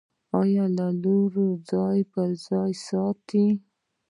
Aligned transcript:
ایا 0.39 0.65
له 0.77 0.87
لوړ 1.01 1.33
ځای 1.69 1.97
ځان 2.45 2.69
وساتم؟ 2.71 3.51